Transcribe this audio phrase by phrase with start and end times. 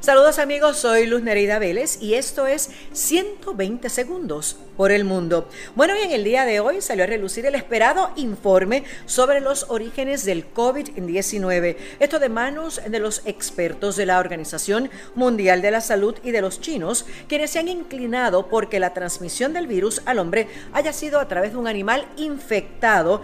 [0.00, 5.46] Saludos amigos, soy Luz Nereida Vélez y esto es 120 segundos por el mundo.
[5.74, 9.66] Bueno, y en el día de hoy salió a relucir el esperado informe sobre los
[9.68, 11.76] orígenes del COVID-19.
[11.98, 16.40] Esto de manos de los expertos de la Organización Mundial de la Salud y de
[16.40, 21.20] los chinos, quienes se han inclinado porque la transmisión del virus al hombre haya sido
[21.20, 23.20] a través de un animal infectado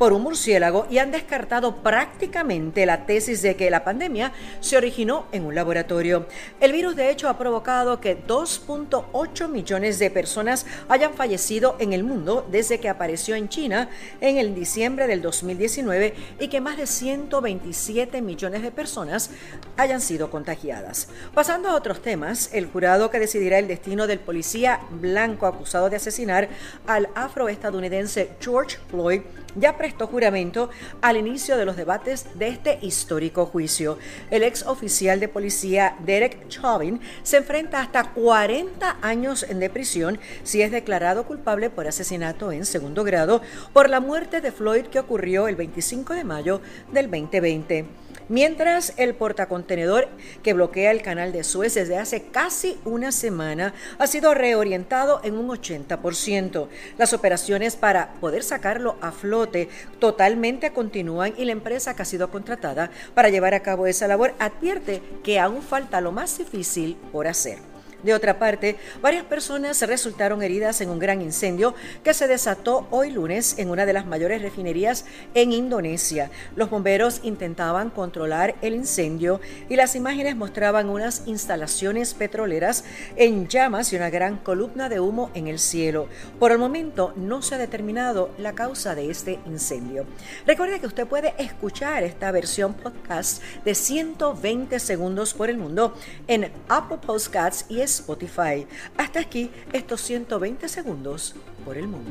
[0.00, 5.26] por un murciélago y han descartado prácticamente la tesis de que la pandemia se originó
[5.30, 6.26] en un laboratorio.
[6.58, 12.02] El virus de hecho ha provocado que 2.8 millones de personas hayan fallecido en el
[12.02, 13.90] mundo desde que apareció en China
[14.22, 19.30] en el diciembre del 2019 y que más de 127 millones de personas
[19.76, 21.08] hayan sido contagiadas.
[21.34, 25.96] Pasando a otros temas, el jurado que decidirá el destino del policía blanco acusado de
[25.96, 26.48] asesinar
[26.86, 29.20] al afroestadounidense George Floyd
[29.56, 33.98] ya prestó juramento al inicio de los debates de este histórico juicio.
[34.30, 40.62] El ex oficial de policía Derek Chauvin se enfrenta hasta 40 años de prisión si
[40.62, 45.48] es declarado culpable por asesinato en segundo grado por la muerte de Floyd que ocurrió
[45.48, 46.60] el 25 de mayo
[46.92, 50.08] del 2020 mientras el portacontenedor
[50.42, 55.36] que bloquea el canal de Suez desde hace casi una semana ha sido reorientado en
[55.36, 56.68] un 80%.
[56.96, 62.30] Las operaciones para poder sacarlo a flote totalmente continúan y la empresa que ha sido
[62.30, 67.26] contratada para llevar a cabo esa labor advierte que aún falta lo más difícil por
[67.26, 67.69] hacer.
[68.02, 73.10] De otra parte, varias personas resultaron heridas en un gran incendio que se desató hoy
[73.10, 76.30] lunes en una de las mayores refinerías en Indonesia.
[76.56, 82.84] Los bomberos intentaban controlar el incendio y las imágenes mostraban unas instalaciones petroleras
[83.16, 86.08] en llamas y una gran columna de humo en el cielo.
[86.38, 90.06] Por el momento no se ha determinado la causa de este incendio.
[90.46, 95.94] Recuerde que usted puede escuchar esta versión podcast de 120 segundos por el mundo
[96.26, 98.66] en Apple Podcasts y Spotify.
[98.96, 101.34] Hasta aquí estos 120 segundos
[101.64, 102.10] por el mundo.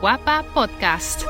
[0.00, 1.24] Guapa Podcast.